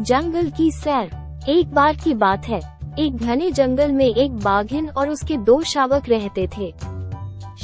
जंगल 0.00 0.48
की 0.50 0.70
सैर। 0.70 1.10
एक 1.48 1.70
बार 1.70 1.96
की 1.96 2.12
बात 2.14 2.46
है। 2.48 2.58
एक 2.98 3.16
घने 3.16 3.50
जंगल 3.50 3.92
में 3.92 4.04
एक 4.04 4.36
बाघिन 4.36 4.88
और 4.88 5.08
उसके 5.08 5.36
दो 5.36 5.60
शावक 5.62 6.08
रहते 6.08 6.46
थे। 6.56 6.72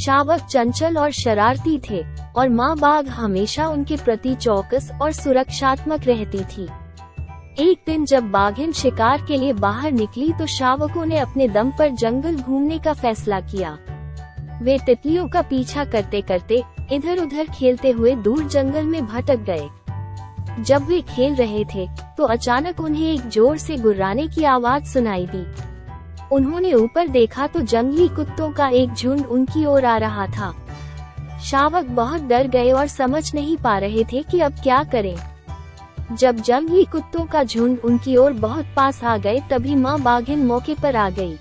शावक 0.00 0.41
चंचल 0.41 0.99
और 0.99 1.10
शरारती 1.10 1.78
थे, 1.91 2.02
और 2.36 2.49
माँ 2.49 2.76
बाघ 2.78 3.08
हमेशा 3.08 3.68
उनके 3.68 3.96
प्रति 3.96 4.34
चौकस 4.34 4.91
और 5.02 5.12
सुरक्षात्मक 5.12 6.04
रहती 6.04 6.41
थी। 6.46 6.68
एक 7.60 7.83
दिन 7.86 8.04
जब 8.04 8.30
बाघिन 8.30 8.73
शिकार 8.73 9.25
के 9.29 9.37
लिए 9.37 9.53
बाहर 9.53 9.93
निकली 9.93 10.32
तो 10.32 10.46
शावकों 10.46 11.07
ने 11.07 11.18
अपने 11.18 11.48
दम 11.48 11.71
पर 11.71 11.91
जंगल 11.91 12.37
घूमने 12.37 12.79
का 12.79 12.93
फैसला 12.93 13.41
किया। 13.41 13.77
वे 14.62 14.79
तितलियों 14.79 15.29
का 15.29 15.43
पीछा 15.43 15.84
करते 15.84 16.21
करते 16.21 16.62
इधर 16.93 17.18
उधर 17.18 17.46
खेलते 17.55 17.91
हुए 17.91 18.14
दूर 18.14 18.45
जंगल 18.45 18.84
में 18.84 19.07
भटक 19.07 19.45
गए। 19.50 19.68
जब 20.61 20.87
वे 20.87 21.00
खेल 21.00 21.34
रहे 21.34 21.64
थे 21.64 21.89
तो 22.18 22.24
अचानक 22.24 22.80
उन्हें 22.80 23.06
एक 23.06 23.28
ज़ोर 23.30 23.56
से 23.58 23.76
गुर्राने 23.76 24.26
की 24.29 24.44
आवाज़ 24.44 24.84
सुनाई 24.84 25.26
दी। 25.26 25.44
उन्होंने 26.32 26.72
ऊपर 26.74 27.08
देखा 27.08 27.46
तो 27.46 27.61
जंगली 27.62 28.08
कुत्तों 28.08 28.50
का 28.52 28.68
एक 28.68 28.93
झुंड 28.93 29.26
उनकी 29.26 29.64
ओर 29.64 29.84
आ 29.84 29.96
रहा 29.96 30.26
था। 30.29 30.54
शावक 31.44 31.84
बहुत 31.94 32.23
डर 32.23 32.47
गए 32.47 32.71
और 32.73 32.87
समझ 32.87 33.34
नहीं 33.34 33.57
पा 33.57 33.77
रहे 33.79 34.05
थे 34.05 34.23
कि 34.23 34.41
अब 34.41 34.60
क्या 34.62 34.83
करें। 34.84 35.16
जब 36.12 36.37
जंगली 36.37 36.84
कुत्तों 36.84 37.24
का 37.27 37.43
झुंड 37.45 37.79
उनकी 37.84 38.16
ओर 38.16 38.33
बहुत 38.33 38.66
पास 38.77 39.02
आ 39.05 39.16
गए 39.19 39.41
तभी 39.51 39.74
माँ 39.74 39.98
बाघिन 40.01 40.45
मौके 40.46 40.74
पर 40.74 40.96
आ 40.96 41.09
गई। 41.10 41.37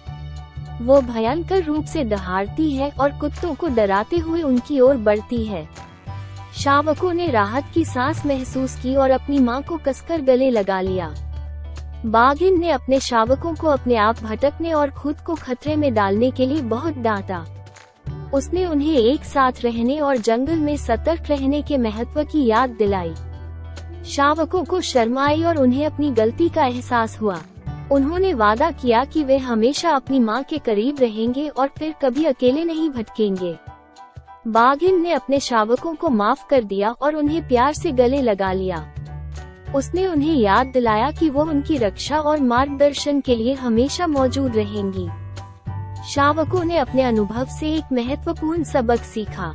वो 0.81 0.99
भयंकर 1.01 1.63
रूप 1.63 1.85
से 1.85 2.03
दहाड़ती 2.03 2.71
है 2.71 2.89
और 2.91 3.11
कुत्तों 3.19 3.53
को 3.55 3.67
डराते 3.67 4.17
हुए 4.17 4.41
उनकी 4.41 4.79
ओर 4.79 4.97
बढ़ती 4.99 5.43
है। 5.43 5.67
शावकों 6.55 7.13
ने 7.13 7.29
राहत 7.29 7.63
की 7.73 7.83
सांस 7.85 8.25
महसूस 8.25 8.75
की 8.75 8.95
और 8.95 9.11
अपनी 9.11 9.39
माँ 9.39 9.61
को 9.63 9.77
कसकर 9.77 10.21
गले 10.21 10.49
लगा 10.49 10.81
लिया। 10.81 11.13
बाघिन 12.05 12.59
ने 12.59 12.69
अपने 12.69 12.99
शावकों 12.99 13.53
को 13.55 13.67
अपने 13.67 13.95
आप 13.95 14.19
भटकने 14.23 14.71
और 14.73 14.89
खुद 14.89 15.19
को 15.19 15.35
खतरे 15.35 15.75
में 15.75 15.93
डालने 15.93 16.31
के 16.31 16.45
लिए 16.45 16.61
बहुत 16.61 16.97
डांटा। 16.97 17.45
उसने 18.33 18.65
उन्हें 18.65 18.95
एक 18.95 19.23
साथ 19.23 19.61
रहने 19.63 19.99
और 19.99 20.17
जंगल 20.17 20.55
में 20.55 20.77
सतर्क 20.77 21.29
रहने 21.29 21.61
के 21.61 21.77
महत्व 21.77 22.23
की 22.23 22.45
याद 22.45 22.69
दिलाई। 22.69 23.13
शावकों 24.05 24.63
को 24.63 24.81
शर्माई 24.81 25.43
और 25.43 25.57
उन्हें 25.57 25.85
अपनी 25.85 26.11
गलती 26.11 26.49
का 26.49 26.65
एहसास 26.65 27.21
हुआ। 27.21 27.41
उन्होंने 27.91 28.33
वादा 28.33 28.71
किया 28.71 29.03
कि 29.03 29.23
वे 29.23 29.37
हमेशा 29.37 29.89
अपनी 29.89 30.19
माँ 30.19 30.43
के 30.43 30.57
करीब 30.57 30.97
रहेंगे 31.01 31.47
और 31.47 31.69
फिर 31.79 31.93
कभी 32.01 32.25
अकेले 32.25 32.63
नहीं 32.63 32.89
भटकेंगे। 32.89 33.55
बाघिन 34.47 35.01
ने 35.01 35.11
अपने 35.11 35.39
शावकों 35.39 35.95
को 35.95 36.09
माफ़ 36.09 36.47
कर 36.49 36.63
दिया 36.63 36.91
और 36.91 37.15
उन्हें 37.15 37.47
प्यार 37.47 37.73
से 37.73 37.91
गले 37.91 38.21
लगा 38.21 38.51
लिया। 38.53 38.93
उसने 39.75 40.07
उन्हें 40.07 40.35
याद 40.35 40.67
दिलाया 40.67 41.11
कि 41.11 41.29
वो 41.29 41.43
उनकी 41.43 41.77
रक्षा 41.77 42.19
और 42.19 42.41
मार्गदर्शन 42.41 43.21
के 43.21 43.35
लिए 43.35 43.53
हमेशा 43.53 44.07
मौजूद 44.07 44.55
रहेंगी। 44.55 45.07
शावकों 46.09 46.63
ने 46.63 46.77
अपने 46.77 47.01
अनुभव 47.01 47.45
से 47.45 47.73
एक 47.73 47.83
महत्वपूर्ण 47.93 48.63
सबक 48.63 48.99
सीखा। 48.99 49.53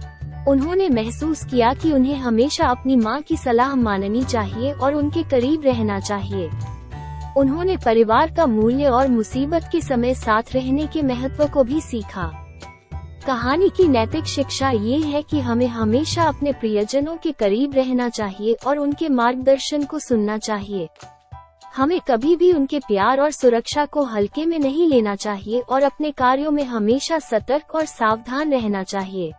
उन्होंने 0.49 0.89
महसूस 0.89 1.45
किया 1.45 1.75
कि 1.75 1.93
उन्हें 1.93 2.17
हमेशा 2.17 2.67
अपनी 2.67 2.97
माँ 2.97 3.21
की 3.21 3.37
सलाह 3.37 3.75
माननी 3.75 4.25
चाहिए 4.25 4.73
और 4.73 4.95
उनके 4.95 5.23
करीब 5.23 5.63
रहना 5.65 6.01
चाहिए। 6.01 6.51
उन्होंने 7.37 7.77
परिवार 7.77 8.35
का 8.35 8.47
मूल्य 8.47 8.85
और 8.85 9.09
मुसीबत 9.09 9.69
के 9.73 9.81
समय 9.81 10.15
साथ 10.15 10.43
रहने 10.55 10.87
के 10.87 11.03
महत्व 11.03 11.49
को 11.49 11.65
भी 11.65 11.81
सीखा। 11.81 12.50
कहानी 13.27 13.69
की 13.69 13.89
नैतिक 13.89 14.25
शिक्षा 14.25 14.71
ये 14.71 14.97
है 14.99 15.23
कि 15.23 15.41
हमें 15.41 15.67
हमेशा 15.67 16.23
अपने 16.23 16.53
प्रियजनों 16.53 17.17
के 17.17 17.33
करीब 17.33 17.75
रहना 17.75 18.09
चाहिए 18.09 18.57
और 18.67 18.79
उनके 18.79 19.09
मार्गदर्शन 19.09 19.85
को 19.85 19.99
सुनना 19.99 20.39
चाहिए। 20.39 20.89
हमें 21.77 22.01
कभी 22.01 22.37
भी 22.37 22.53
उनके 22.53 22.79
प्यार 22.79 23.21
और 23.21 23.31
सुरक्षा 23.31 23.85
को 23.85 24.03
हल्के 24.05 24.47
में 24.47 24.59
नहीं 24.59 24.89
लेना 24.89 25.15
चाहिए 25.17 25.61
और 25.61 25.83
अपने 25.83 26.11
कार्यों 26.11 26.51
में 26.51 26.65
हमेशा 26.65 27.19
सतर्क 27.19 27.75
और 27.75 27.85
सावधान 27.85 28.53
रहना 28.53 28.83
चाहिए। 28.83 29.33